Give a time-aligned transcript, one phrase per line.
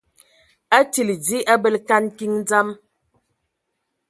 [0.77, 2.67] Atili dzi a bələ kan kiŋ dzam.